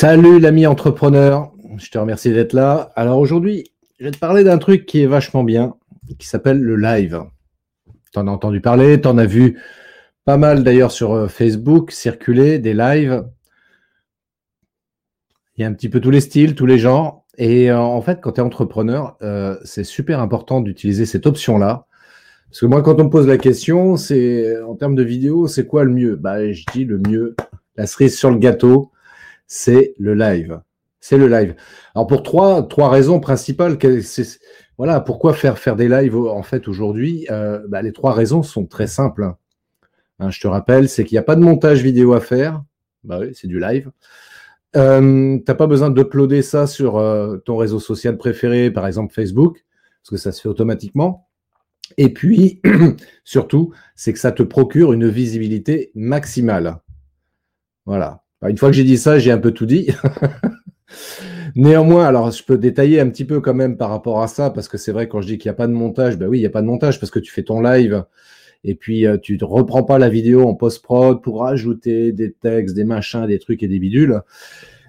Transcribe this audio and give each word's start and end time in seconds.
Salut 0.00 0.40
l'ami 0.40 0.66
entrepreneur, 0.66 1.52
je 1.76 1.90
te 1.90 1.98
remercie 1.98 2.32
d'être 2.32 2.54
là. 2.54 2.90
Alors 2.96 3.18
aujourd'hui, 3.18 3.70
je 3.98 4.06
vais 4.06 4.10
te 4.10 4.16
parler 4.18 4.44
d'un 4.44 4.56
truc 4.56 4.86
qui 4.86 5.02
est 5.02 5.06
vachement 5.06 5.44
bien, 5.44 5.74
qui 6.18 6.26
s'appelle 6.26 6.58
le 6.58 6.74
live. 6.76 7.24
T'en 8.14 8.26
as 8.26 8.30
entendu 8.30 8.62
parler, 8.62 8.98
t'en 8.98 9.18
as 9.18 9.26
vu 9.26 9.58
pas 10.24 10.38
mal 10.38 10.64
d'ailleurs 10.64 10.90
sur 10.90 11.12
euh, 11.12 11.28
Facebook 11.28 11.90
circuler 11.90 12.58
des 12.58 12.72
lives. 12.72 13.26
Il 15.58 15.60
y 15.60 15.64
a 15.64 15.68
un 15.68 15.74
petit 15.74 15.90
peu 15.90 16.00
tous 16.00 16.10
les 16.10 16.22
styles, 16.22 16.54
tous 16.54 16.64
les 16.64 16.78
genres. 16.78 17.26
Et 17.36 17.70
euh, 17.70 17.78
en 17.78 18.00
fait, 18.00 18.22
quand 18.22 18.32
tu 18.32 18.40
es 18.40 18.42
entrepreneur, 18.42 19.18
euh, 19.20 19.58
c'est 19.64 19.84
super 19.84 20.20
important 20.20 20.62
d'utiliser 20.62 21.04
cette 21.04 21.26
option-là. 21.26 21.84
Parce 22.48 22.60
que 22.60 22.66
moi, 22.66 22.80
quand 22.80 22.98
on 22.98 23.04
me 23.04 23.10
pose 23.10 23.26
la 23.26 23.36
question, 23.36 23.98
c'est 23.98 24.62
en 24.62 24.76
termes 24.76 24.94
de 24.94 25.02
vidéo, 25.02 25.46
c'est 25.46 25.66
quoi 25.66 25.84
le 25.84 25.90
mieux? 25.90 26.16
Bah, 26.16 26.50
je 26.50 26.64
dis 26.72 26.86
le 26.86 26.96
mieux, 27.06 27.36
la 27.76 27.86
cerise 27.86 28.16
sur 28.16 28.30
le 28.30 28.38
gâteau, 28.38 28.92
c'est 29.50 29.94
le 29.98 30.14
live. 30.14 30.62
C'est 31.00 31.18
le 31.18 31.26
live. 31.26 31.56
Alors 31.96 32.06
pour 32.06 32.22
trois, 32.22 32.88
raisons 32.88 33.18
principales, 33.18 33.76
voilà, 34.78 35.00
pourquoi 35.00 35.34
faire 35.34 35.58
faire 35.58 35.74
des 35.74 35.88
lives 35.88 36.16
en 36.16 36.44
fait 36.44 36.68
aujourd'hui 36.68 37.26
euh, 37.30 37.60
bah, 37.68 37.82
Les 37.82 37.92
trois 37.92 38.14
raisons 38.14 38.44
sont 38.44 38.66
très 38.66 38.86
simples. 38.86 39.24
Hein. 39.24 39.36
Hein, 40.20 40.30
je 40.30 40.40
te 40.40 40.46
rappelle, 40.46 40.88
c'est 40.88 41.04
qu'il 41.04 41.16
n'y 41.16 41.20
a 41.20 41.24
pas 41.24 41.34
de 41.34 41.40
montage 41.40 41.82
vidéo 41.82 42.12
à 42.12 42.20
faire. 42.20 42.62
Bah 43.02 43.20
c'est 43.34 43.48
du 43.48 43.58
live. 43.58 43.90
Euh, 44.76 45.38
T'as 45.44 45.54
pas 45.56 45.66
besoin 45.66 45.90
d'uploader 45.90 46.42
ça 46.42 46.68
sur 46.68 46.98
euh, 46.98 47.38
ton 47.38 47.56
réseau 47.56 47.80
social 47.80 48.16
préféré, 48.16 48.70
par 48.70 48.86
exemple 48.86 49.12
Facebook, 49.12 49.64
parce 50.02 50.10
que 50.10 50.16
ça 50.16 50.30
se 50.30 50.42
fait 50.42 50.48
automatiquement. 50.48 51.28
Et 51.96 52.12
puis, 52.12 52.62
surtout, 53.24 53.72
c'est 53.96 54.12
que 54.12 54.20
ça 54.20 54.30
te 54.30 54.44
procure 54.44 54.92
une 54.92 55.08
visibilité 55.08 55.90
maximale. 55.96 56.76
Voilà. 57.84 58.22
Une 58.48 58.56
fois 58.56 58.70
que 58.70 58.76
j'ai 58.76 58.84
dit 58.84 58.96
ça, 58.98 59.18
j'ai 59.18 59.30
un 59.30 59.38
peu 59.38 59.52
tout 59.52 59.66
dit. 59.66 59.90
Néanmoins, 61.56 62.06
alors 62.06 62.30
je 62.30 62.44
peux 62.44 62.56
détailler 62.56 63.00
un 63.00 63.08
petit 63.08 63.24
peu 63.24 63.40
quand 63.40 63.54
même 63.54 63.76
par 63.76 63.90
rapport 63.90 64.22
à 64.22 64.28
ça, 64.28 64.50
parce 64.50 64.68
que 64.68 64.78
c'est 64.78 64.92
vrai 64.92 65.08
quand 65.08 65.20
je 65.20 65.26
dis 65.26 65.38
qu'il 65.38 65.48
n'y 65.48 65.54
a 65.54 65.56
pas 65.56 65.66
de 65.66 65.72
montage, 65.72 66.16
ben 66.16 66.28
oui, 66.28 66.38
il 66.38 66.40
n'y 66.40 66.46
a 66.46 66.50
pas 66.50 66.62
de 66.62 66.66
montage 66.66 67.00
parce 67.00 67.10
que 67.10 67.18
tu 67.18 67.32
fais 67.32 67.42
ton 67.42 67.60
live 67.60 68.04
et 68.64 68.74
puis 68.74 69.06
euh, 69.06 69.16
tu 69.18 69.36
ne 69.38 69.44
reprends 69.44 69.82
pas 69.82 69.98
la 69.98 70.08
vidéo 70.08 70.46
en 70.46 70.54
post-prod 70.54 71.22
pour 71.22 71.40
rajouter 71.40 72.12
des 72.12 72.32
textes, 72.32 72.74
des 72.74 72.84
machins, 72.84 73.26
des 73.26 73.38
trucs 73.38 73.62
et 73.62 73.68
des 73.68 73.78
bidules. 73.78 74.20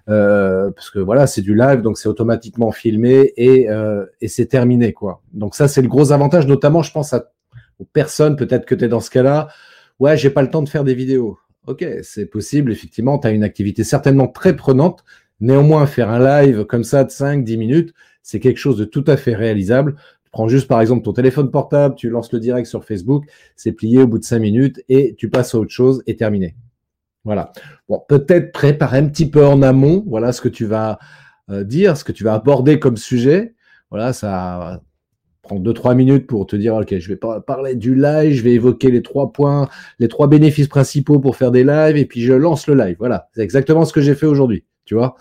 Euh, 0.10 0.72
parce 0.72 0.90
que 0.90 1.00
voilà, 1.00 1.28
c'est 1.28 1.42
du 1.42 1.56
live, 1.56 1.82
donc 1.82 1.98
c'est 1.98 2.10
automatiquement 2.10 2.72
filmé 2.72 3.34
et, 3.38 3.70
euh, 3.70 4.06
et 4.20 4.28
c'est 4.28 4.48
terminé, 4.48 4.94
quoi. 4.94 5.22
Donc 5.32 5.56
ça, 5.56 5.68
c'est 5.68 5.82
le 5.82 5.88
gros 5.88 6.12
avantage, 6.12 6.48
notamment, 6.48 6.82
je 6.82 6.92
pense 6.92 7.14
à, 7.14 7.32
aux 7.80 7.86
personnes, 7.86 8.36
peut-être 8.36 8.66
que 8.66 8.76
tu 8.76 8.86
es 8.86 8.88
dans 8.88 9.00
ce 9.00 9.10
cas-là, 9.12 9.50
ouais, 10.00 10.18
j'ai 10.18 10.32
pas 10.32 10.42
le 10.42 10.50
temps 10.50 10.64
de 10.64 10.70
faire 10.70 10.84
des 10.84 10.96
vidéos. 10.96 11.38
Ok, 11.68 11.86
c'est 12.02 12.26
possible, 12.26 12.72
effectivement, 12.72 13.20
tu 13.20 13.28
as 13.28 13.32
une 13.32 13.44
activité 13.44 13.84
certainement 13.84 14.28
très 14.28 14.56
prenante. 14.56 15.04
Néanmoins, 15.40 15.86
faire 15.86 16.10
un 16.10 16.20
live 16.20 16.66
comme 16.66 16.84
ça 16.84 17.04
de 17.04 17.10
5-10 17.10 17.58
minutes, 17.58 17.94
c'est 18.24 18.40
quelque 18.40 18.58
chose 18.58 18.78
de 18.78 18.86
tout 18.86 19.04
à 19.08 19.18
fait 19.18 19.36
réalisable. 19.36 19.96
Tu 20.24 20.32
prends 20.32 20.48
juste 20.48 20.68
par 20.68 20.82
exemple 20.82 21.04
ton 21.04 21.14
téléphone 21.14 21.52
portable, 21.52 21.96
tu 21.96 22.10
lances 22.10 22.32
le 22.32 22.40
direct 22.40 22.68
sur 22.68 22.84
Facebook, 22.84 23.26
c'est 23.56 23.74
plié 23.74 24.00
au 24.00 24.08
bout 24.08 24.18
de 24.18 24.24
5 24.24 24.40
minutes 24.40 24.84
et 24.90 25.16
tu 25.18 25.30
passes 25.30 25.54
à 25.54 25.60
autre 25.60 25.72
chose 25.72 26.04
et 26.08 26.16
terminé. 26.16 26.56
Voilà. 27.26 27.52
Bon, 27.88 28.04
peut-être 28.08 28.52
préparer 28.52 28.98
un 28.98 29.08
petit 29.08 29.30
peu 29.30 29.46
en 29.46 29.62
amont, 29.62 30.04
voilà 30.08 30.32
ce 30.32 30.42
que 30.42 30.50
tu 30.50 30.66
vas 30.66 30.98
euh, 31.50 31.64
dire, 31.64 31.98
ce 31.98 32.04
que 32.04 32.12
tu 32.12 32.24
vas 32.24 32.34
aborder 32.34 32.80
comme 32.80 32.98
sujet. 32.98 33.54
Voilà, 33.92 34.14
ça 34.14 34.82
prend 35.52 35.60
deux 35.60 35.74
trois 35.74 35.96
minutes 35.96 36.28
pour 36.28 36.48
te 36.48 36.56
dire 36.56 36.76
ok 36.76 36.98
je 36.98 37.08
vais 37.10 37.20
parler 37.46 37.76
du 37.76 37.94
live 37.94 38.34
je 38.34 38.42
vais 38.42 38.54
évoquer 38.54 38.90
les 38.90 39.02
trois 39.02 39.34
points 39.34 39.68
les 40.00 40.08
trois 40.08 40.28
bénéfices 40.28 40.68
principaux 40.68 41.20
pour 41.20 41.36
faire 41.36 41.52
des 41.52 41.66
lives 41.66 41.98
et 41.98 42.06
puis 42.06 42.22
je 42.22 42.34
lance 42.34 42.68
le 42.68 42.76
live. 42.76 42.96
Voilà. 43.00 43.28
C'est 43.36 43.42
exactement 43.42 43.84
ce 43.84 43.92
que 43.92 44.00
j'ai 44.00 44.16
fait 44.16 44.28
aujourd'hui 44.28 44.64
tu 44.86 44.96
vois. 44.96 45.16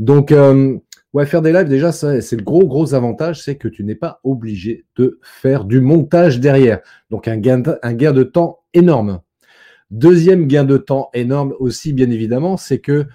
Donc 0.00 0.32
euh, 0.32 0.76
ouais 1.12 1.26
faire 1.26 1.42
des 1.42 1.52
lives 1.52 1.68
déjà 1.68 1.92
c'est 1.92 2.32
le 2.32 2.42
gros 2.42 2.66
gros 2.66 2.94
avantage 2.94 3.40
c'est 3.40 3.54
que 3.54 3.68
tu 3.68 3.84
n'es 3.84 3.94
pas 3.94 4.20
obligé 4.24 4.84
de 4.96 5.20
faire 5.22 5.64
du 5.64 5.80
montage 5.80 6.40
derrière. 6.40 6.80
Donc 7.10 7.28
un 7.28 7.36
gain 7.36 7.62
un 7.82 7.94
gain 7.94 8.12
de 8.12 8.24
temps 8.24 8.60
énorme. 8.74 9.20
Deuxième 9.92 10.48
gain 10.48 10.64
de 10.64 10.76
temps 10.76 11.08
énorme 11.14 11.54
aussi 11.60 11.92
bien 11.92 12.10
évidemment 12.10 12.56
c'est 12.56 12.80
que 12.80 13.06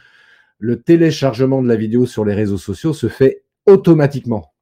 le 0.59 0.81
téléchargement 0.81 1.61
de 1.61 1.67
la 1.67 1.75
vidéo 1.75 2.05
sur 2.05 2.23
les 2.23 2.33
réseaux 2.33 2.57
sociaux 2.57 2.93
se 2.93 3.07
fait 3.09 3.43
automatiquement 3.65 4.52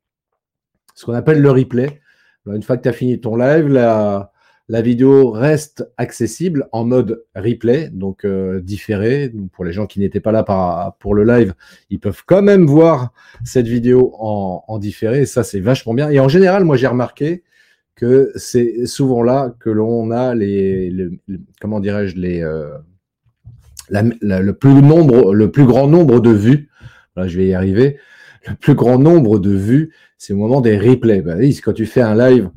ce 1.01 1.07
qu'on 1.07 1.13
appelle 1.13 1.41
le 1.41 1.50
replay. 1.50 2.00
une 2.45 2.62
fois 2.62 2.78
que 2.78 2.84
tu 2.84 2.89
as 2.89 2.94
fini 2.94 3.19
ton 3.19 3.35
live, 3.35 3.67
la, 3.67 4.29
vidéo 4.69 5.31
reste 5.31 5.91
accessible 5.97 6.69
en 6.72 6.85
mode 6.85 7.25
replay, 7.35 7.89
donc 7.89 8.23
euh, 8.23 8.62
différé. 8.62 9.29
Donc 9.29 9.50
pour 9.50 9.66
les 9.66 9.73
gens 9.73 9.88
qui 9.88 10.00
n'étaient 10.00 10.19
pas 10.19 10.31
là 10.31 10.44
pour 11.00 11.16
le 11.16 11.23
live, 11.23 11.56
ils 11.90 12.00
peuvent 12.00 12.22
quand 12.28 12.44
même 12.44 12.67
voir 12.67 13.13
cette 13.44 13.67
vidéo 13.67 14.13
en, 14.19 14.78
différé. 14.78 15.22
Et 15.22 15.25
ça, 15.25 15.44
c'est 15.44 15.59
vachement 15.59 15.95
bien. 15.95 16.11
Et 16.11 16.19
en 16.19 16.29
général, 16.29 16.66
moi, 16.66 16.78
j'ai 16.78 16.85
remarqué 16.85 17.41
que 17.95 18.31
c'est 18.35 18.85
souvent 18.85 19.23
là 19.23 19.56
que 19.59 19.72
l'on 19.72 20.11
a 20.11 20.35
les, 20.35 21.09
comment 21.59 21.79
dirais-je, 21.79 22.16
les, 22.16 22.44
euh, 22.44 22.78
le 23.90 24.51
plus 24.51 25.66
grand 25.66 25.88
nombre 25.88 26.19
de 26.19 26.31
vues. 26.31 26.69
Je 27.17 27.38
vais 27.38 27.47
y 27.47 27.53
arriver. 27.56 27.97
Le 28.47 28.56
plus 28.56 28.74
grand 28.74 28.97
nombre 28.97 29.40
de 29.40 29.52
vues 29.52 29.91
c'est 30.22 30.34
au 30.34 30.38
moment 30.38 30.62
des 30.62 30.78
replays. 30.78 31.24
Ben, 31.24 31.41
quand 31.63 31.74
tu 31.74 31.88
fais 31.88 32.02
un 32.02 32.16
live, 32.16 32.52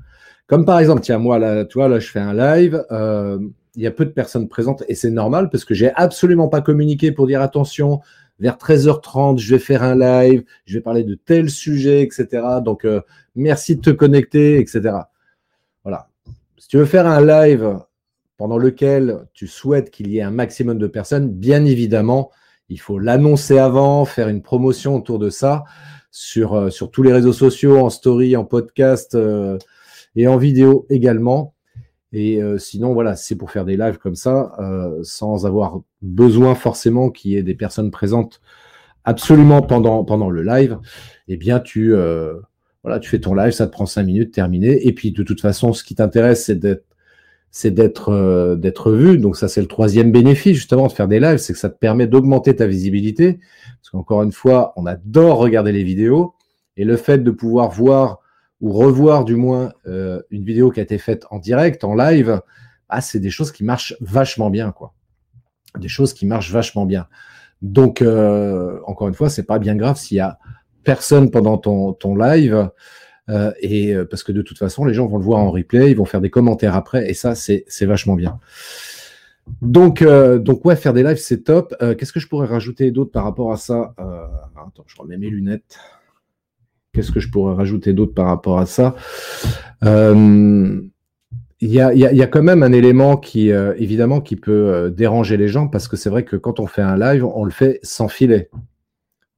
comme 0.46 0.66
par 0.66 0.78
exemple, 0.80 1.00
tiens, 1.00 1.16
moi, 1.16 1.38
là, 1.38 1.64
tu 1.64 1.78
vois, 1.78 1.88
là, 1.88 1.98
je 1.98 2.10
fais 2.10 2.20
un 2.20 2.34
live, 2.34 2.84
euh, 2.90 3.38
il 3.74 3.82
y 3.82 3.86
a 3.86 3.90
peu 3.90 4.04
de 4.04 4.10
personnes 4.10 4.48
présentes 4.48 4.84
et 4.86 4.94
c'est 4.94 5.10
normal 5.10 5.48
parce 5.48 5.64
que 5.64 5.72
j'ai 5.72 5.90
absolument 5.94 6.48
pas 6.48 6.60
communiqué 6.60 7.10
pour 7.10 7.26
dire 7.26 7.40
attention, 7.40 8.00
vers 8.38 8.58
13h30, 8.58 9.38
je 9.38 9.54
vais 9.54 9.58
faire 9.58 9.82
un 9.82 9.96
live, 9.96 10.44
je 10.66 10.74
vais 10.74 10.82
parler 10.82 11.04
de 11.04 11.14
tel 11.14 11.48
sujet, 11.48 12.02
etc. 12.02 12.26
Donc, 12.62 12.84
euh, 12.84 13.00
merci 13.34 13.76
de 13.76 13.80
te 13.80 13.90
connecter, 13.90 14.58
etc. 14.58 14.96
Voilà. 15.84 16.10
Si 16.58 16.68
tu 16.68 16.76
veux 16.76 16.84
faire 16.84 17.06
un 17.06 17.24
live 17.24 17.78
pendant 18.36 18.58
lequel 18.58 19.20
tu 19.32 19.46
souhaites 19.46 19.90
qu'il 19.90 20.08
y 20.08 20.18
ait 20.18 20.22
un 20.22 20.30
maximum 20.30 20.76
de 20.76 20.86
personnes, 20.86 21.30
bien 21.30 21.64
évidemment, 21.64 22.30
il 22.68 22.80
faut 22.80 22.98
l'annoncer 22.98 23.58
avant, 23.58 24.04
faire 24.04 24.28
une 24.28 24.42
promotion 24.42 24.96
autour 24.96 25.18
de 25.18 25.30
ça 25.30 25.64
sur, 26.10 26.54
euh, 26.54 26.70
tous 26.70 27.02
les 27.02 27.12
réseaux 27.12 27.32
sociaux, 27.32 27.78
en 27.78 27.90
story, 27.90 28.36
en 28.36 28.44
podcast 28.44 29.14
euh, 29.14 29.58
et 30.16 30.28
en 30.28 30.36
vidéo 30.36 30.86
également. 30.88 31.54
Et 32.12 32.40
euh, 32.40 32.56
sinon, 32.56 32.94
voilà, 32.94 33.16
c'est 33.16 33.34
pour 33.34 33.50
faire 33.50 33.64
des 33.64 33.76
lives 33.76 33.98
comme 33.98 34.14
ça, 34.14 34.56
sans 35.02 35.46
avoir 35.46 35.80
besoin 36.00 36.54
forcément 36.54 37.10
qu'il 37.10 37.32
y 37.32 37.36
ait 37.36 37.42
des 37.42 37.56
personnes 37.56 37.90
présentes 37.90 38.40
absolument 39.02 39.60
pendant, 39.62 40.04
pendant 40.04 40.30
le 40.30 40.42
live. 40.42 40.78
Eh 41.26 41.36
bien, 41.36 41.58
tu, 41.58 41.92
voilà, 42.84 43.00
tu 43.00 43.10
fais 43.10 43.18
ton 43.18 43.34
live, 43.34 43.50
ça 43.50 43.66
te 43.66 43.72
prend 43.72 43.86
cinq 43.86 44.04
minutes, 44.04 44.32
terminé. 44.32 44.86
Et 44.86 44.92
puis, 44.92 45.10
de 45.10 45.24
toute 45.24 45.40
façon, 45.40 45.72
ce 45.72 45.82
qui 45.82 45.96
t'intéresse, 45.96 46.44
c'est 46.44 46.54
d'être 46.54 46.84
c'est 47.56 47.70
d'être 47.70 48.56
d'être 48.56 48.90
vu. 48.90 49.16
Donc 49.16 49.36
ça, 49.36 49.46
c'est 49.46 49.60
le 49.60 49.68
troisième 49.68 50.10
bénéfice 50.10 50.56
justement 50.56 50.88
de 50.88 50.92
faire 50.92 51.06
des 51.06 51.20
lives, 51.20 51.36
c'est 51.36 51.52
que 51.52 51.58
ça 51.58 51.70
te 51.70 51.78
permet 51.78 52.08
d'augmenter 52.08 52.56
ta 52.56 52.66
visibilité. 52.66 53.38
Parce 53.80 53.90
qu'encore 53.92 54.24
une 54.24 54.32
fois, 54.32 54.72
on 54.74 54.86
adore 54.86 55.38
regarder 55.38 55.70
les 55.70 55.84
vidéos 55.84 56.34
et 56.76 56.84
le 56.84 56.96
fait 56.96 57.18
de 57.18 57.30
pouvoir 57.30 57.70
voir 57.70 58.18
ou 58.60 58.72
revoir 58.72 59.24
du 59.24 59.36
moins 59.36 59.72
euh, 59.86 60.20
une 60.30 60.44
vidéo 60.44 60.72
qui 60.72 60.80
a 60.80 60.82
été 60.82 60.98
faite 60.98 61.26
en 61.30 61.38
direct, 61.38 61.84
en 61.84 61.94
live, 61.94 62.40
ah, 62.88 63.00
c'est 63.00 63.20
des 63.20 63.30
choses 63.30 63.52
qui 63.52 63.62
marchent 63.62 63.94
vachement 64.00 64.50
bien, 64.50 64.72
quoi. 64.72 64.92
Des 65.78 65.86
choses 65.86 66.12
qui 66.12 66.26
marchent 66.26 66.50
vachement 66.50 66.86
bien. 66.86 67.06
Donc, 67.62 68.02
euh, 68.02 68.80
encore 68.84 69.06
une 69.06 69.14
fois, 69.14 69.30
c'est 69.30 69.44
pas 69.44 69.60
bien 69.60 69.76
grave 69.76 69.96
s'il 69.96 70.16
y 70.16 70.20
a 70.20 70.40
personne 70.82 71.30
pendant 71.30 71.56
ton 71.56 72.16
live. 72.16 72.68
Euh, 73.30 73.52
et 73.60 73.94
parce 74.10 74.22
que 74.22 74.32
de 74.32 74.42
toute 74.42 74.58
façon, 74.58 74.84
les 74.84 74.94
gens 74.94 75.06
vont 75.06 75.18
le 75.18 75.24
voir 75.24 75.40
en 75.40 75.50
replay, 75.50 75.90
ils 75.90 75.96
vont 75.96 76.04
faire 76.04 76.20
des 76.20 76.30
commentaires 76.30 76.74
après, 76.74 77.10
et 77.10 77.14
ça, 77.14 77.34
c'est 77.34 77.86
vachement 77.86 78.14
bien. 78.14 78.38
Donc, 79.62 80.02
euh, 80.02 80.38
donc 80.38 80.64
ouais, 80.64 80.76
faire 80.76 80.92
des 80.92 81.02
lives, 81.02 81.18
c'est 81.18 81.44
top. 81.44 81.74
Euh, 81.82 81.94
qu'est-ce 81.94 82.12
que 82.12 82.20
je 82.20 82.28
pourrais 82.28 82.46
rajouter 82.46 82.90
d'autre 82.90 83.10
par 83.10 83.24
rapport 83.24 83.52
à 83.52 83.56
ça 83.56 83.94
euh, 83.98 84.26
Attends, 84.56 84.84
je 84.86 84.96
remets 84.96 85.18
mes 85.18 85.28
lunettes. 85.28 85.78
Qu'est-ce 86.92 87.12
que 87.12 87.20
je 87.20 87.30
pourrais 87.30 87.54
rajouter 87.54 87.92
d'autre 87.92 88.14
par 88.14 88.26
rapport 88.26 88.58
à 88.58 88.66
ça? 88.66 88.94
Il 89.82 91.70
y, 91.70 91.80
a, 91.80 91.94
y, 91.94 91.98
y, 91.98 92.22
a, 92.22 92.26
quand 92.26 92.42
même 92.42 92.62
un 92.62 92.72
élément 92.72 93.16
qui, 93.16 93.48
évidemment, 93.48 94.20
qui 94.20 94.36
peut 94.36 94.92
déranger 94.94 95.36
les 95.36 95.48
gens 95.48 95.66
parce 95.66 95.88
que 95.88 95.96
c'est 95.96 96.10
vrai 96.10 96.24
que 96.24 96.36
quand 96.36 96.60
on 96.60 96.66
fait 96.66 96.82
un 96.82 96.96
live, 96.96 97.24
on 97.24 97.44
le 97.44 97.50
fait 97.50 97.80
sans 97.82 98.06
filet. 98.06 98.48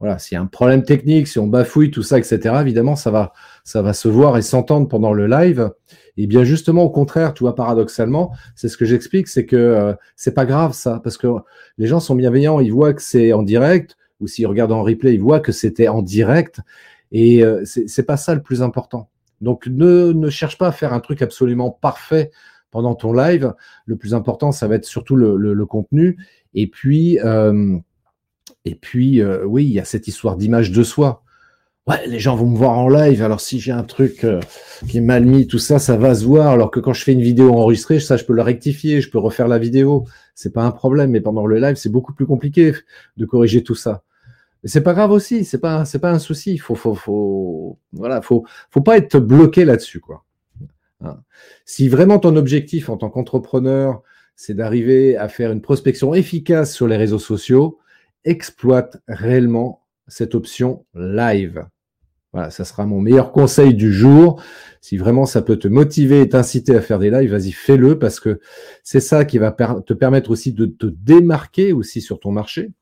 Voilà, 0.00 0.18
s'il 0.18 0.34
y 0.34 0.38
a 0.38 0.42
un 0.42 0.46
problème 0.46 0.82
technique, 0.82 1.28
si 1.28 1.38
on 1.38 1.46
bafouille 1.46 1.90
tout 1.90 2.02
ça, 2.02 2.18
etc., 2.18 2.56
évidemment, 2.60 2.96
ça 2.96 3.10
va, 3.10 3.32
ça 3.66 3.82
va 3.82 3.92
se 3.92 4.06
voir 4.06 4.38
et 4.38 4.42
s'entendre 4.42 4.86
pendant 4.86 5.12
le 5.12 5.26
live. 5.26 5.70
Et 6.16 6.28
bien 6.28 6.44
justement, 6.44 6.84
au 6.84 6.90
contraire, 6.90 7.34
tu 7.34 7.42
vois, 7.42 7.56
paradoxalement, 7.56 8.32
c'est 8.54 8.68
ce 8.68 8.76
que 8.76 8.84
j'explique, 8.84 9.26
c'est 9.26 9.44
que 9.44 9.56
euh, 9.56 9.92
c'est 10.14 10.32
pas 10.32 10.46
grave 10.46 10.72
ça, 10.72 11.00
parce 11.02 11.18
que 11.18 11.26
les 11.76 11.88
gens 11.88 11.98
sont 12.00 12.14
bienveillants, 12.14 12.60
ils 12.60 12.72
voient 12.72 12.94
que 12.94 13.02
c'est 13.02 13.32
en 13.32 13.42
direct, 13.42 13.96
ou 14.20 14.28
s'ils 14.28 14.46
regardent 14.46 14.72
en 14.72 14.84
replay, 14.84 15.14
ils 15.14 15.20
voient 15.20 15.40
que 15.40 15.52
c'était 15.52 15.88
en 15.88 16.00
direct, 16.00 16.60
et 17.10 17.44
euh, 17.44 17.64
c'est 17.64 18.06
pas 18.06 18.16
ça 18.16 18.34
le 18.34 18.40
plus 18.40 18.62
important. 18.62 19.10
Donc 19.40 19.66
ne, 19.66 20.30
cherche 20.30 20.56
pas 20.56 20.68
à 20.68 20.72
faire 20.72 20.92
un 20.92 21.00
truc 21.00 21.20
absolument 21.20 21.70
parfait 21.70 22.30
pendant 22.70 22.94
ton 22.94 23.12
live. 23.12 23.52
Le 23.84 23.96
plus 23.96 24.14
important, 24.14 24.52
ça 24.52 24.68
va 24.68 24.76
être 24.76 24.84
surtout 24.84 25.16
le 25.16 25.66
contenu. 25.66 26.16
Et 26.54 26.66
puis, 26.68 27.20
euh, 27.20 27.78
Et 28.64 28.74
puis, 28.74 29.20
euh, 29.20 29.44
oui, 29.44 29.64
il 29.64 29.72
y 29.72 29.80
a 29.80 29.84
cette 29.84 30.08
histoire 30.08 30.36
d'image 30.36 30.72
de 30.72 30.82
soi. 30.82 31.22
Ouais, 31.86 32.04
les 32.08 32.18
gens 32.18 32.34
vont 32.34 32.48
me 32.48 32.56
voir 32.56 32.76
en 32.76 32.88
live, 32.88 33.22
alors 33.22 33.40
si 33.40 33.60
j'ai 33.60 33.70
un 33.70 33.84
truc 33.84 34.24
euh, 34.24 34.40
qui 34.88 34.98
est 34.98 35.00
mal 35.00 35.24
mis, 35.24 35.46
tout 35.46 35.60
ça, 35.60 35.78
ça 35.78 35.96
va 35.96 36.16
se 36.16 36.24
voir, 36.24 36.48
alors 36.48 36.72
que 36.72 36.80
quand 36.80 36.92
je 36.92 37.04
fais 37.04 37.12
une 37.12 37.20
vidéo 37.20 37.52
enregistrée, 37.52 38.00
ça, 38.00 38.16
je 38.16 38.24
peux 38.24 38.32
le 38.32 38.42
rectifier, 38.42 39.00
je 39.00 39.08
peux 39.08 39.18
refaire 39.18 39.46
la 39.46 39.58
vidéo, 39.58 40.04
c'est 40.34 40.52
pas 40.52 40.64
un 40.64 40.72
problème, 40.72 41.12
mais 41.12 41.20
pendant 41.20 41.46
le 41.46 41.60
live, 41.60 41.76
c'est 41.76 41.88
beaucoup 41.88 42.12
plus 42.12 42.26
compliqué 42.26 42.72
de 43.16 43.24
corriger 43.24 43.62
tout 43.62 43.76
ça. 43.76 44.02
Mais 44.64 44.68
c'est 44.68 44.80
pas 44.80 44.94
grave 44.94 45.12
aussi, 45.12 45.44
c'est 45.44 45.60
pas, 45.60 45.84
c'est 45.84 46.00
pas 46.00 46.10
un 46.10 46.18
souci, 46.18 46.58
faut, 46.58 46.74
faut, 46.74 46.96
faut, 46.96 47.78
voilà, 47.92 48.20
faut, 48.20 48.44
faut 48.70 48.80
pas 48.80 48.96
être 48.96 49.20
bloqué 49.20 49.64
là-dessus, 49.64 50.00
quoi. 50.00 50.24
Hein. 51.02 51.20
Si 51.66 51.88
vraiment 51.88 52.18
ton 52.18 52.34
objectif 52.34 52.88
en 52.88 52.96
tant 52.96 53.10
qu'entrepreneur, 53.10 54.02
c'est 54.34 54.54
d'arriver 54.54 55.16
à 55.16 55.28
faire 55.28 55.52
une 55.52 55.60
prospection 55.62 56.14
efficace 56.14 56.74
sur 56.74 56.88
les 56.88 56.96
réseaux 56.96 57.20
sociaux, 57.20 57.78
exploite 58.24 58.96
réellement 59.06 59.84
cette 60.08 60.34
option 60.34 60.84
live. 60.94 61.64
Voilà, 62.36 62.50
ça 62.50 62.66
sera 62.66 62.84
mon 62.84 63.00
meilleur 63.00 63.32
conseil 63.32 63.72
du 63.72 63.90
jour. 63.90 64.42
Si 64.82 64.98
vraiment 64.98 65.24
ça 65.24 65.40
peut 65.40 65.56
te 65.56 65.68
motiver 65.68 66.20
et 66.20 66.28
t'inciter 66.28 66.76
à 66.76 66.82
faire 66.82 66.98
des 66.98 67.10
lives, 67.10 67.30
vas-y, 67.30 67.50
fais-le 67.50 67.98
parce 67.98 68.20
que 68.20 68.40
c'est 68.84 69.00
ça 69.00 69.24
qui 69.24 69.38
va 69.38 69.52
te 69.52 69.94
permettre 69.94 70.30
aussi 70.30 70.52
de 70.52 70.66
te 70.66 70.84
démarquer 70.84 71.72
aussi 71.72 72.02
sur 72.02 72.20
ton 72.20 72.32
marché. 72.32 72.72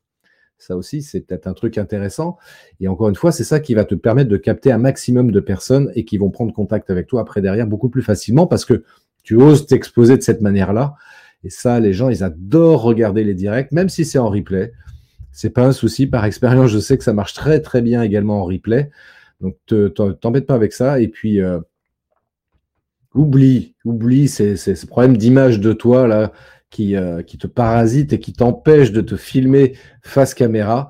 Ça 0.57 0.75
aussi, 0.75 1.01
c'est 1.01 1.21
peut-être 1.21 1.47
un 1.47 1.53
truc 1.53 1.77
intéressant. 1.77 2.35
Et 2.81 2.89
encore 2.89 3.07
une 3.07 3.15
fois, 3.15 3.31
c'est 3.31 3.45
ça 3.45 3.61
qui 3.61 3.75
va 3.75 3.85
te 3.85 3.95
permettre 3.95 4.29
de 4.29 4.35
capter 4.35 4.73
un 4.73 4.77
maximum 4.77 5.31
de 5.31 5.39
personnes 5.39 5.89
et 5.95 6.03
qui 6.03 6.17
vont 6.17 6.31
prendre 6.31 6.51
contact 6.51 6.89
avec 6.89 7.07
toi 7.07 7.21
après 7.21 7.41
derrière 7.41 7.65
beaucoup 7.65 7.87
plus 7.87 8.03
facilement 8.03 8.47
parce 8.47 8.65
que 8.65 8.83
tu 9.23 9.37
oses 9.37 9.67
t'exposer 9.67 10.17
de 10.17 10.21
cette 10.21 10.41
manière-là. 10.41 10.95
Et 11.45 11.49
ça, 11.49 11.79
les 11.79 11.93
gens, 11.93 12.09
ils 12.09 12.25
adorent 12.25 12.81
regarder 12.81 13.23
les 13.23 13.35
directs, 13.35 13.71
même 13.71 13.87
si 13.87 14.03
c'est 14.03 14.19
en 14.19 14.27
replay. 14.27 14.73
C'est 15.31 15.49
pas 15.49 15.65
un 15.65 15.71
souci. 15.71 16.07
Par 16.07 16.25
expérience, 16.25 16.71
je 16.71 16.79
sais 16.79 16.97
que 16.97 17.05
ça 17.05 17.13
marche 17.13 17.33
très 17.33 17.61
très 17.61 17.81
bien 17.81 18.01
également 18.01 18.41
en 18.41 18.43
replay. 18.43 18.91
Donc, 19.45 20.19
t'embête 20.19 20.45
pas 20.45 20.55
avec 20.55 20.73
ça. 20.73 20.99
Et 20.99 21.07
puis, 21.07 21.41
euh, 21.41 21.59
oublie, 23.13 23.75
oublie 23.85 24.27
ces, 24.27 24.55
ces, 24.55 24.85
problèmes 24.87 25.17
d'image 25.17 25.59
de 25.59 25.73
toi 25.73 26.07
là 26.07 26.31
qui, 26.69 26.95
euh, 26.95 27.21
te 27.21 27.47
parasite 27.47 28.13
et 28.13 28.19
qui 28.19 28.33
t'empêche 28.33 28.91
de 28.91 29.01
te 29.01 29.15
filmer 29.15 29.73
face 30.01 30.33
caméra. 30.33 30.89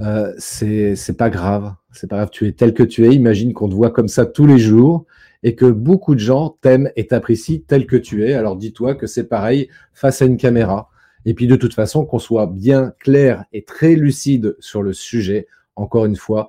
Euh, 0.00 0.32
c'est 0.38 1.16
pas 1.16 1.30
grave. 1.30 1.74
C'est 1.92 2.08
pas 2.08 2.16
grave. 2.16 2.30
Tu 2.32 2.46
es 2.48 2.52
tel 2.52 2.74
que 2.74 2.82
tu 2.82 3.06
es. 3.06 3.14
Imagine 3.14 3.52
qu'on 3.52 3.68
te 3.68 3.74
voit 3.74 3.90
comme 3.90 4.08
ça 4.08 4.26
tous 4.26 4.46
les 4.46 4.58
jours 4.58 5.06
et 5.42 5.54
que 5.54 5.66
beaucoup 5.66 6.14
de 6.14 6.20
gens 6.20 6.58
t'aiment 6.60 6.90
et 6.96 7.06
t'apprécient 7.06 7.60
tel 7.66 7.86
que 7.86 7.96
tu 7.96 8.26
es. 8.26 8.34
Alors 8.34 8.56
dis-toi 8.56 8.94
que 8.94 9.06
c'est 9.06 9.28
pareil 9.28 9.68
face 9.94 10.22
à 10.22 10.24
une 10.24 10.36
caméra. 10.36 10.90
Et 11.24 11.34
puis 11.34 11.46
de 11.46 11.56
toute 11.56 11.74
façon, 11.74 12.04
qu'on 12.04 12.18
soit 12.18 12.46
bien 12.46 12.92
clair 12.98 13.44
et 13.52 13.64
très 13.64 13.94
lucide 13.94 14.56
sur 14.60 14.82
le 14.82 14.92
sujet, 14.92 15.46
encore 15.74 16.06
une 16.06 16.16
fois, 16.16 16.48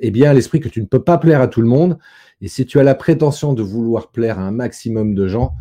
et 0.00 0.10
bien 0.10 0.32
l'esprit 0.32 0.60
que 0.60 0.68
tu 0.68 0.80
ne 0.80 0.86
peux 0.86 1.02
pas 1.02 1.18
plaire 1.18 1.40
à 1.40 1.48
tout 1.48 1.60
le 1.60 1.68
monde. 1.68 1.98
Et 2.40 2.48
si 2.48 2.66
tu 2.66 2.78
as 2.78 2.82
la 2.82 2.94
prétention 2.94 3.52
de 3.52 3.62
vouloir 3.62 4.10
plaire 4.10 4.38
à 4.38 4.42
un 4.42 4.50
maximum 4.50 5.14
de 5.14 5.28
gens, 5.28 5.54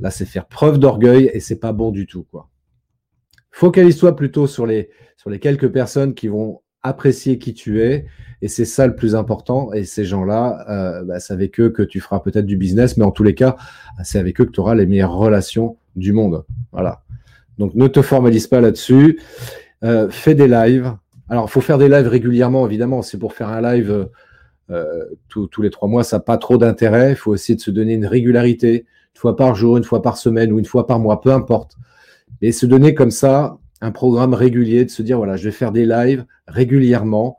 là, 0.00 0.10
c'est 0.10 0.26
faire 0.26 0.46
preuve 0.46 0.78
d'orgueil 0.78 1.30
et 1.32 1.40
c'est 1.40 1.58
pas 1.58 1.72
bon 1.72 1.90
du 1.90 2.06
tout, 2.06 2.24
quoi. 2.24 2.48
Focalise-toi 3.50 4.16
plutôt 4.16 4.46
sur 4.46 4.66
les, 4.66 4.90
sur 5.16 5.30
les 5.30 5.38
quelques 5.38 5.68
personnes 5.68 6.14
qui 6.14 6.26
vont 6.28 6.60
apprécier 6.82 7.38
qui 7.38 7.54
tu 7.54 7.82
es. 7.82 8.06
Et 8.42 8.48
c'est 8.48 8.64
ça 8.64 8.86
le 8.86 8.94
plus 8.94 9.14
important. 9.14 9.72
Et 9.72 9.84
ces 9.84 10.04
gens-là, 10.04 10.66
euh, 10.68 11.04
bah, 11.04 11.18
c'est 11.18 11.32
avec 11.32 11.58
eux 11.58 11.70
que 11.70 11.82
tu 11.82 12.00
feras 12.00 12.20
peut-être 12.20 12.46
du 12.46 12.56
business, 12.56 12.96
mais 12.96 13.04
en 13.04 13.10
tous 13.10 13.22
les 13.22 13.34
cas, 13.34 13.56
c'est 14.02 14.18
avec 14.18 14.40
eux 14.40 14.44
que 14.44 14.50
tu 14.50 14.60
auras 14.60 14.74
les 14.74 14.86
meilleures 14.86 15.14
relations 15.14 15.78
du 15.96 16.12
monde. 16.12 16.44
Voilà. 16.72 17.02
Donc 17.58 17.74
ne 17.74 17.86
te 17.86 18.02
formalise 18.02 18.46
pas 18.46 18.60
là-dessus. 18.60 19.20
Euh, 19.82 20.08
fais 20.10 20.34
des 20.34 20.48
lives, 20.48 20.94
alors, 21.28 21.46
il 21.48 21.50
faut 21.50 21.60
faire 21.60 21.78
des 21.78 21.88
lives 21.88 22.08
régulièrement, 22.08 22.66
évidemment. 22.66 23.02
C'est 23.02 23.18
pour 23.18 23.32
faire 23.32 23.48
un 23.48 23.62
live 23.62 24.08
euh, 24.70 25.04
tous 25.28 25.62
les 25.62 25.70
trois 25.70 25.88
mois, 25.88 26.04
ça 26.04 26.16
n'a 26.16 26.20
pas 26.20 26.38
trop 26.38 26.58
d'intérêt. 26.58 27.10
Il 27.10 27.16
faut 27.16 27.34
essayer 27.34 27.56
de 27.56 27.60
se 27.60 27.70
donner 27.70 27.94
une 27.94 28.06
régularité, 28.06 28.86
une 29.14 29.20
fois 29.20 29.36
par 29.36 29.54
jour, 29.54 29.76
une 29.76 29.84
fois 29.84 30.02
par 30.02 30.16
semaine 30.16 30.52
ou 30.52 30.58
une 30.58 30.64
fois 30.64 30.86
par 30.86 30.98
mois, 30.98 31.20
peu 31.20 31.32
importe. 31.32 31.76
Mais 32.40 32.52
se 32.52 32.66
donner 32.66 32.94
comme 32.94 33.10
ça 33.10 33.58
un 33.80 33.90
programme 33.90 34.34
régulier, 34.34 34.84
de 34.84 34.90
se 34.90 35.02
dire, 35.02 35.18
voilà, 35.18 35.36
je 35.36 35.44
vais 35.44 35.52
faire 35.52 35.72
des 35.72 35.86
lives 35.86 36.24
régulièrement, 36.46 37.36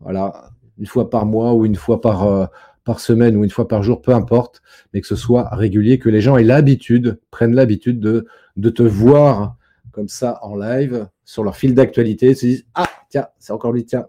voilà, 0.00 0.50
une 0.78 0.86
fois 0.86 1.10
par 1.10 1.26
mois 1.26 1.52
ou 1.54 1.66
une 1.66 1.76
fois 1.76 2.00
par, 2.00 2.24
euh, 2.24 2.46
par 2.84 3.00
semaine 3.00 3.36
ou 3.36 3.44
une 3.44 3.50
fois 3.50 3.68
par 3.68 3.82
jour, 3.82 4.00
peu 4.00 4.12
importe, 4.12 4.62
mais 4.92 5.00
que 5.00 5.06
ce 5.06 5.16
soit 5.16 5.48
régulier, 5.54 5.98
que 5.98 6.08
les 6.08 6.20
gens 6.20 6.36
aient 6.36 6.44
l'habitude, 6.44 7.20
prennent 7.30 7.54
l'habitude 7.54 8.00
de, 8.00 8.26
de 8.56 8.70
te 8.70 8.82
voir 8.82 9.56
comme 9.92 10.08
ça 10.08 10.38
en 10.42 10.56
live 10.56 11.06
sur 11.24 11.44
leur 11.44 11.56
fil 11.56 11.74
d'actualité, 11.74 12.34
se 12.34 12.46
disent 12.46 12.66
ah 12.74 12.88
tiens 13.12 13.26
c'est 13.38 13.52
encore 13.52 13.72
lui 13.72 13.84
tiens. 13.84 14.06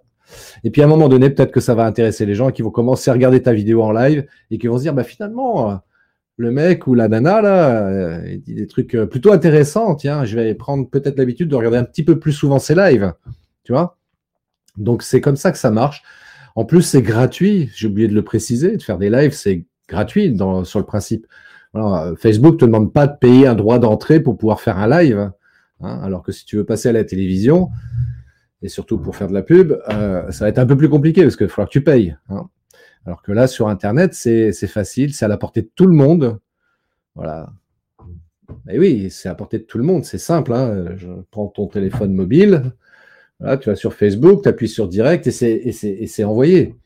Et 0.64 0.72
puis 0.72 0.82
à 0.82 0.86
un 0.86 0.88
moment 0.88 1.10
donné 1.10 1.30
peut-être 1.30 1.52
que 1.52 1.60
ça 1.60 1.76
va 1.76 1.86
intéresser 1.86 2.26
les 2.26 2.34
gens 2.34 2.52
qui 2.52 2.62
vont 2.62 2.72
commencer 2.72 3.12
à 3.12 3.14
regarder 3.14 3.42
ta 3.42 3.54
vidéo 3.54 3.84
en 3.84 3.92
live 3.92 4.26
et 4.50 4.58
qui 4.58 4.68
vont 4.68 4.78
se 4.78 4.84
dire 4.84 4.94
bah 4.94 5.04
finalement 5.04 5.72
euh, 5.72 5.76
le 6.38 6.52
mec 6.52 6.88
ou 6.88 6.96
la 6.96 7.08
nana 7.10 7.42
là 7.42 7.88
euh, 7.88 8.24
il 8.32 8.42
dit 8.42 8.56
des 8.56 8.68
trucs 8.68 8.96
euh, 8.96 9.06
plutôt 9.06 9.34
intéressants 9.34 9.96
tiens 9.96 10.24
je 10.26 10.38
vais 10.40 10.56
prendre 10.56 10.90
peut-être 10.90 11.18
l'habitude 11.18 11.50
de 11.50 11.56
regarder 11.56 11.78
un 11.78 11.84
petit 11.84 12.04
peu 12.04 12.18
plus 12.20 12.32
souvent 12.32 12.58
ces 12.58 12.76
lives 12.76 13.14
tu 13.64 13.74
vois? 13.74 13.98
Donc 14.78 15.04
c'est 15.04 15.22
comme 15.22 15.36
ça 15.36 15.52
que 15.52 15.58
ça 15.58 15.70
marche. 15.72 16.04
En 16.56 16.66
plus 16.66 16.82
c'est 16.82 17.02
gratuit 17.02 17.70
j'ai 17.76 17.88
oublié 17.88 18.08
de 18.08 18.16
le 18.16 18.24
préciser 18.24 18.78
de 18.78 18.82
faire 18.82 18.98
des 18.98 19.10
lives 19.10 19.34
c'est 19.34 19.66
gratuit 19.90 20.36
sur 20.64 20.80
le 20.80 20.86
principe. 20.86 21.28
Alors, 21.74 22.14
Facebook 22.20 22.60
te 22.60 22.66
demande 22.66 22.94
pas 22.94 23.08
de 23.08 23.18
payer 23.18 23.48
un 23.48 23.56
droit 23.56 23.80
d'entrée 23.80 24.20
pour 24.20 24.38
pouvoir 24.38 24.62
faire 24.62 24.78
un 24.78 24.88
live. 24.88 25.32
Hein, 25.82 26.00
alors 26.04 26.24
que 26.24 26.32
si 26.32 26.46
tu 26.46 26.56
veux 26.56 26.66
passer 26.66 26.90
à 26.90 26.92
la 26.92 27.04
télévision, 27.04 27.70
et 28.64 28.70
surtout 28.70 28.98
pour 28.98 29.16
faire 29.16 29.28
de 29.28 29.34
la 29.34 29.44
pub, 29.44 29.74
euh, 29.90 30.32
ça 30.32 30.46
va 30.46 30.50
être 30.50 30.58
un 30.58 30.66
peu 30.66 30.78
plus 30.78 30.90
compliqué 30.90 31.22
parce 31.22 31.36
qu'il 31.36 31.46
va 31.46 31.52
falloir 31.52 31.68
que 31.68 31.74
tu 31.74 31.84
payes. 31.84 32.16
Hein. 32.30 32.50
Alors 33.06 33.22
que 33.22 33.34
là, 33.34 33.48
sur 33.48 33.68
Internet, 33.68 34.14
c'est 34.14 34.54
facile, 34.68 35.14
c'est 35.14 35.26
à 35.26 35.28
la 35.28 35.38
portée 35.38 35.62
de 35.62 35.70
tout 35.76 35.86
le 35.86 35.94
monde. 35.94 36.40
Voilà. 37.16 37.52
Mais 38.66 38.80
oui, 38.80 39.10
c'est 39.12 39.28
à 39.28 39.34
la 39.34 39.36
portée 39.36 39.60
de 39.60 39.64
tout 39.64 39.78
le 39.78 39.84
monde, 39.84 40.06
c'est 40.06 40.18
simple. 40.18 40.54
Hein. 40.54 40.96
Je 40.96 41.10
prends 41.30 41.48
ton 41.48 41.68
téléphone 41.68 42.14
mobile, 42.14 42.72
tu 43.60 43.70
vas 43.70 43.76
sur 43.76 43.94
Facebook, 43.94 44.44
tu 44.44 44.50
appuies 44.50 44.70
sur 44.70 44.88
Direct 44.88 45.28
et 45.28 45.72
c'est 46.08 46.24
envoyé. 46.24 46.78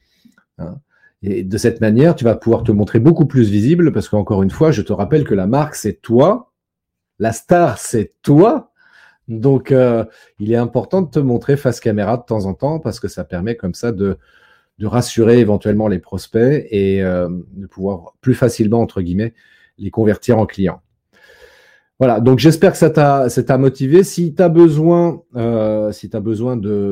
Et 1.21 1.43
de 1.43 1.57
cette 1.57 1.81
manière, 1.81 2.15
tu 2.15 2.23
vas 2.23 2.35
pouvoir 2.35 2.63
te 2.63 2.71
montrer 2.71 2.99
beaucoup 2.99 3.27
plus 3.27 3.49
visible 3.49 3.91
parce 3.91 4.09
qu'encore 4.09 4.41
une 4.41 4.49
fois, 4.49 4.71
je 4.71 4.81
te 4.81 4.93
rappelle 4.93 5.23
que 5.23 5.35
la 5.35 5.45
marque, 5.45 5.75
c'est 5.75 6.01
toi. 6.01 6.51
La 7.19 7.31
star, 7.31 7.77
c'est 7.77 8.13
toi. 8.23 8.71
Donc, 9.27 9.71
euh, 9.71 10.05
il 10.39 10.51
est 10.51 10.57
important 10.57 11.01
de 11.01 11.09
te 11.09 11.19
montrer 11.19 11.57
face 11.57 11.79
caméra 11.79 12.17
de 12.17 12.23
temps 12.23 12.45
en 12.45 12.53
temps 12.53 12.79
parce 12.79 12.99
que 12.99 13.07
ça 13.07 13.23
permet 13.23 13.55
comme 13.55 13.73
ça 13.73 13.91
de, 13.91 14.17
rassurer 14.81 15.39
éventuellement 15.39 15.87
les 15.87 15.97
prospects 15.97 16.67
et 16.69 17.01
euh, 17.01 17.29
de 17.53 17.65
pouvoir 17.65 18.13
plus 18.21 18.35
facilement, 18.35 18.79
entre 18.79 19.01
guillemets, 19.01 19.33
les 19.79 19.89
convertir 19.89 20.37
en 20.37 20.45
clients. 20.45 20.81
Voilà, 21.99 22.19
donc 22.19 22.37
j'espère 22.37 22.73
que 22.73 22.77
ça 22.77 22.91
t'a 22.91 23.57
motivé. 23.57 24.03
Si 24.03 24.35
tu 24.35 24.41
as 24.43 24.49
besoin, 24.49 25.23
euh, 25.35 25.91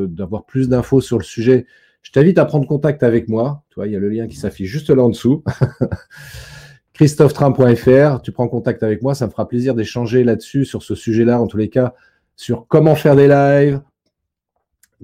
d'avoir 0.07 0.45
plus 0.45 0.67
d'infos 0.67 0.99
sur 0.99 1.19
le 1.19 1.23
sujet, 1.23 1.67
je 2.01 2.11
t'invite 2.11 2.39
à 2.39 2.45
prendre 2.45 2.67
contact 2.67 3.03
avec 3.03 3.29
moi. 3.29 3.63
Tu 3.69 3.75
vois, 3.75 3.85
il 3.85 3.93
y 3.93 3.95
a 3.95 3.99
le 3.99 4.09
lien 4.09 4.27
qui 4.27 4.35
s'affiche 4.35 4.69
juste 4.69 4.89
là 4.89 5.03
en 5.03 5.09
dessous. 5.09 5.43
christophetram.fr, 6.93 8.21
tu 8.21 8.31
prends 8.31 8.47
contact 8.47 8.81
avec 8.81 9.03
moi, 9.03 9.13
ça 9.13 9.27
me 9.27 9.31
fera 9.31 9.47
plaisir 9.47 9.75
d'échanger 9.75 10.23
là-dessus, 10.23 10.65
sur 10.65 10.81
ce 10.81 10.95
sujet-là, 10.95 11.39
en 11.39 11.45
tous 11.45 11.57
les 11.57 11.69
cas, 11.69 11.93
sur 12.35 12.67
comment 12.67 12.95
faire 12.95 13.15
des 13.15 13.27
lives, 13.27 13.81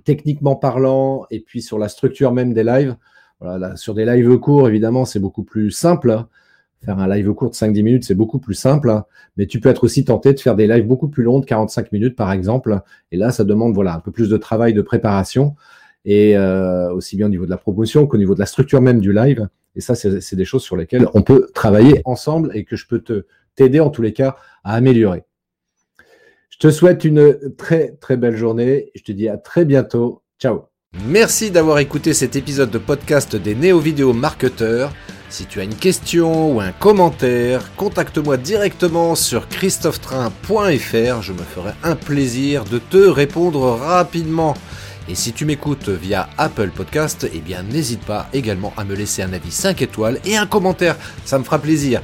techniquement 0.04 0.56
parlant, 0.56 1.26
et 1.32 1.40
puis 1.40 1.62
sur 1.62 1.78
la 1.78 1.90
structure 1.90 2.32
même 2.32 2.54
des 2.54 2.64
lives. 2.64 2.96
Sur 3.76 3.96
des 3.96 4.06
lives 4.06 4.38
courts, 4.38 4.70
évidemment, 4.70 5.06
c'est 5.06 5.20
beaucoup 5.20 5.44
plus 5.44 5.72
simple. 5.72 6.26
Faire 6.84 7.00
un 7.00 7.08
live 7.08 7.34
court 7.34 7.50
de 7.50 7.56
5-10 7.56 7.84
minutes, 7.84 8.04
c'est 8.04 8.16
beaucoup 8.16 8.40
plus 8.40 8.54
simple. 8.54 9.02
Mais 9.38 9.46
tu 9.46 9.60
peux 9.60 9.70
être 9.70 9.84
aussi 9.84 10.06
tenté 10.06 10.34
de 10.34 10.40
faire 10.40 10.56
des 10.56 10.68
lives 10.68 10.86
beaucoup 10.86 11.08
plus 11.08 11.24
longs, 11.24 11.40
de 11.40 11.46
45 11.46 11.92
minutes 11.92 12.16
par 12.16 12.32
exemple. 12.32 12.82
Et 13.12 13.18
là, 13.18 13.32
ça 13.32 13.44
demande 13.44 13.74
voilà 13.74 13.96
un 13.96 14.00
peu 14.00 14.12
plus 14.12 14.30
de 14.30 14.38
travail 14.38 14.74
de 14.74 14.82
préparation, 14.82 15.56
et 16.06 16.38
euh, 16.38 16.92
aussi 16.94 17.18
bien 17.18 17.28
au 17.28 17.30
niveau 17.30 17.46
de 17.46 17.52
la 17.52 17.58
promotion 17.58 18.08
qu'au 18.08 18.18
niveau 18.18 18.34
de 18.34 18.40
la 18.40 18.46
structure 18.46 18.82
même 18.82 19.00
du 19.00 19.14
live. 19.14 19.48
Et 19.76 19.82
ça, 19.82 19.96
c'est 19.96 20.36
des 20.36 20.46
choses 20.46 20.64
sur 20.64 20.76
lesquelles 20.76 21.08
on 21.14 21.22
peut 21.22 21.50
travailler 21.54 22.02
ensemble 22.04 22.52
et 22.54 22.66
que 22.66 22.76
je 22.76 22.88
peux 22.88 23.00
te 23.00 23.26
t'aider 23.56 23.80
en 23.80 23.90
tous 23.90 24.02
les 24.02 24.14
cas 24.14 24.36
à 24.64 24.74
améliorer. 24.74 25.24
Je 26.62 26.68
te 26.68 26.74
souhaite 26.74 27.06
une 27.06 27.36
très 27.58 27.96
très 28.00 28.18
belle 28.18 28.38
journée. 28.38 28.92
Je 28.94 29.02
te 29.02 29.12
dis 29.12 29.28
à 29.28 29.38
très 29.38 29.66
bientôt. 29.66 30.22
Ciao. 30.40 30.66
Merci 31.08 31.50
d'avoir 31.50 31.80
écouté 31.80 32.14
cet 32.14 32.36
épisode 32.36 32.70
de 32.70 32.78
podcast 32.78 33.36
des 33.36 33.56
néo-vidéo 33.56 34.14
marketeurs. 34.14 34.94
Si 35.30 35.48
tu 35.48 35.60
as 35.60 35.64
une 35.64 35.74
question 35.74 36.54
ou 36.54 36.62
un 36.62 36.72
commentaire, 36.72 37.76
contacte-moi 37.78 38.38
directement 38.38 39.16
sur 39.16 39.48
christophetrain.fr. 39.48 41.22
Je 41.24 41.34
me 41.34 41.40
ferai 41.40 41.72
un 41.84 41.96
plaisir 41.96 42.64
de 42.66 42.78
te 42.78 42.98
répondre 42.98 43.62
rapidement. 43.62 44.54
Et 45.10 45.16
si 45.16 45.34
tu 45.34 45.46
m'écoutes 45.46 45.90
via 45.90 46.30
Apple 46.38 46.70
Podcast, 46.70 47.28
eh 47.34 47.40
bien 47.40 47.64
n'hésite 47.64 48.06
pas 48.06 48.30
également 48.34 48.72
à 48.78 48.84
me 48.84 48.94
laisser 48.94 49.24
un 49.24 49.34
avis 49.34 49.50
5 49.50 49.82
étoiles 49.82 50.20
et 50.26 50.38
un 50.38 50.46
commentaire, 50.46 50.96
ça 51.26 51.40
me 51.40 51.44
fera 51.44 51.58
plaisir. 51.58 52.04